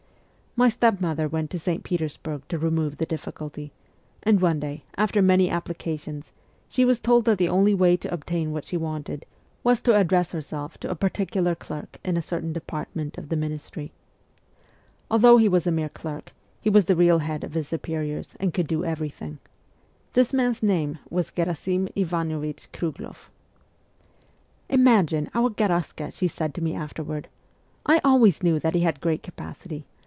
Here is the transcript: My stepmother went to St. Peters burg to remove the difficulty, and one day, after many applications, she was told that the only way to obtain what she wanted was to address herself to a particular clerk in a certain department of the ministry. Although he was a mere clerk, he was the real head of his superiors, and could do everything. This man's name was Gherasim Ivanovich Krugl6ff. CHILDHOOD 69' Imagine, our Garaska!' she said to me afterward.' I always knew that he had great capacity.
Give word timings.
My 0.57 0.67
stepmother 0.67 1.29
went 1.29 1.49
to 1.51 1.59
St. 1.59 1.81
Peters 1.81 2.17
burg 2.17 2.45
to 2.49 2.57
remove 2.57 2.97
the 2.97 3.05
difficulty, 3.05 3.71
and 4.21 4.41
one 4.41 4.59
day, 4.59 4.83
after 4.97 5.21
many 5.21 5.49
applications, 5.49 6.33
she 6.67 6.83
was 6.83 6.99
told 6.99 7.23
that 7.23 7.37
the 7.37 7.47
only 7.47 7.73
way 7.73 7.95
to 7.95 8.13
obtain 8.13 8.51
what 8.51 8.65
she 8.65 8.75
wanted 8.75 9.25
was 9.63 9.79
to 9.79 9.95
address 9.95 10.33
herself 10.33 10.77
to 10.79 10.89
a 10.91 10.95
particular 10.95 11.55
clerk 11.55 11.99
in 12.03 12.17
a 12.17 12.21
certain 12.21 12.51
department 12.51 13.17
of 13.17 13.29
the 13.29 13.37
ministry. 13.37 13.93
Although 15.09 15.37
he 15.37 15.47
was 15.47 15.65
a 15.67 15.71
mere 15.71 15.87
clerk, 15.87 16.33
he 16.59 16.69
was 16.69 16.83
the 16.83 16.97
real 16.97 17.19
head 17.19 17.45
of 17.45 17.53
his 17.53 17.69
superiors, 17.69 18.35
and 18.37 18.53
could 18.53 18.67
do 18.67 18.83
everything. 18.83 19.39
This 20.15 20.33
man's 20.33 20.61
name 20.61 20.99
was 21.09 21.31
Gherasim 21.31 21.87
Ivanovich 21.95 22.73
Krugl6ff. 22.73 22.81
CHILDHOOD 22.99 23.15
69' 23.15 23.15
Imagine, 24.81 25.29
our 25.33 25.49
Garaska!' 25.49 26.11
she 26.13 26.27
said 26.27 26.53
to 26.55 26.61
me 26.61 26.73
afterward.' 26.75 27.29
I 27.85 28.01
always 28.03 28.43
knew 28.43 28.59
that 28.59 28.75
he 28.75 28.81
had 28.81 28.99
great 28.99 29.23
capacity. 29.23 29.85